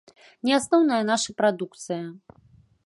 [0.49, 2.03] Не асноўная наша прадукцыя.